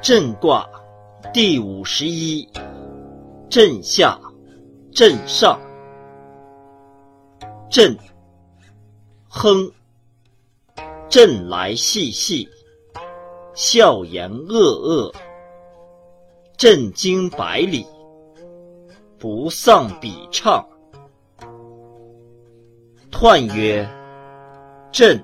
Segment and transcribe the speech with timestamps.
[0.00, 0.68] 震卦
[1.32, 2.48] 第五十一，
[3.50, 4.18] 震下，
[4.92, 5.60] 震上，
[7.68, 7.96] 震，
[9.28, 9.70] 哼，
[11.08, 12.48] 震来细细，
[13.54, 15.12] 笑言恶恶，
[16.56, 17.84] 震惊百里，
[19.18, 20.64] 不丧比唱。
[23.10, 23.88] 彖曰：
[24.92, 25.22] 震，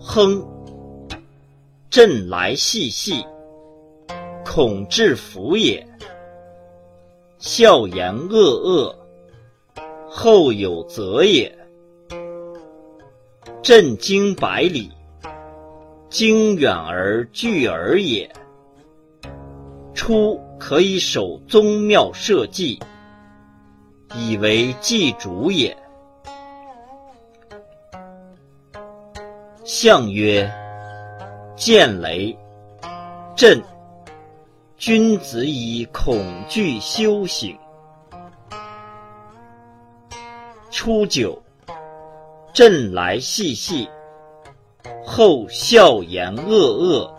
[0.00, 0.44] 哼，
[1.98, 3.26] 朕来细细。
[4.44, 5.84] 恐至福也。
[7.38, 8.96] 笑言恶恶，
[10.08, 11.52] 后有则也。
[13.60, 14.92] 震惊百里，
[16.08, 18.32] 经远而聚而也。
[19.92, 22.78] 初可以守宗庙社稷，
[24.14, 25.76] 以为祭主也。
[29.64, 30.48] 象曰：
[31.58, 32.38] 见雷，
[33.34, 33.60] 震。
[34.76, 37.58] 君子以恐惧修行。
[40.70, 41.42] 初九，
[42.54, 43.88] 震来细细，
[45.04, 47.12] 后笑言恶恶，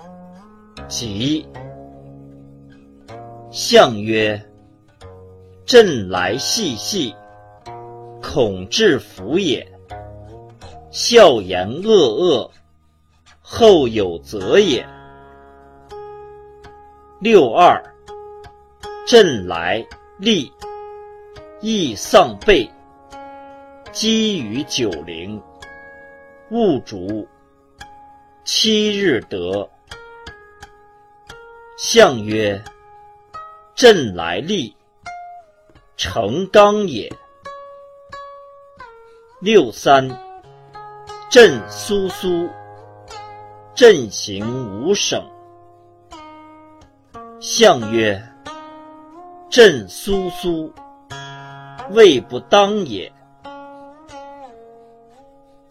[0.87, 1.45] 吉。
[3.51, 4.41] 象曰：
[5.65, 7.13] 震来细细，
[8.23, 9.69] 恐至福也。
[10.91, 12.49] 笑言恶恶，
[13.51, 14.87] 后有则也。
[17.19, 17.83] 六二，
[19.07, 19.83] 震来
[20.19, 20.53] 利，
[21.59, 22.69] 益丧备，
[23.91, 25.41] 积于九陵，
[26.51, 27.27] 勿主，
[28.43, 29.67] 七日得。
[31.75, 32.63] 象曰：
[33.73, 34.75] 震来利，
[35.97, 37.11] 成刚也。
[39.41, 40.07] 六三，
[41.31, 42.47] 震苏苏，
[43.79, 44.45] 震行
[44.83, 45.23] 无省。
[47.39, 48.21] 象曰：
[49.49, 50.69] 震苏苏，
[51.91, 53.09] 未不当也。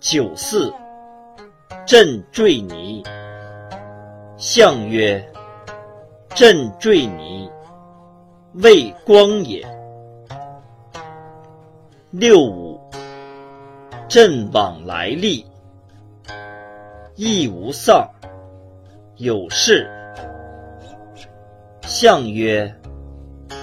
[0.01, 0.73] 九四，
[1.85, 3.05] 震坠泥。
[4.39, 5.23] 象曰：
[6.35, 7.51] 震坠泥，
[8.55, 9.63] 未光也。
[12.11, 12.81] 六五，
[14.09, 15.45] 震往来利，
[17.21, 18.09] 亦无丧，
[19.17, 19.91] 有事。
[21.83, 22.73] 象曰：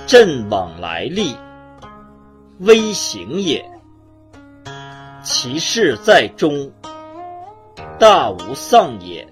[0.06, 1.34] 震往来利，
[2.60, 3.66] 危行也。
[5.24, 6.70] 其事在中，
[7.98, 9.26] 大无丧也。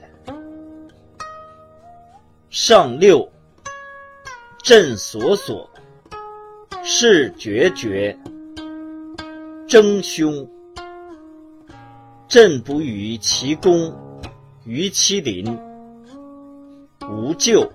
[2.50, 3.30] 上六，
[4.64, 5.70] 震所所，
[6.82, 8.18] 是决绝，
[9.68, 10.50] 争凶。
[12.30, 13.94] 震不于其宫，
[14.66, 15.58] 于其邻，
[17.10, 17.70] 无咎。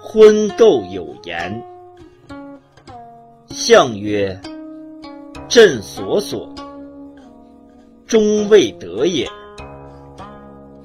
[0.00, 1.62] 婚垢有言，
[3.48, 4.38] 象曰：
[5.48, 6.54] 震所所，
[8.06, 9.26] 终未得也。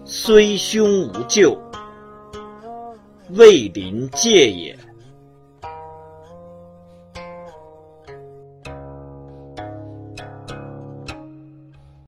[0.06, 1.58] 虽凶无咎，
[3.32, 4.78] 未临界也。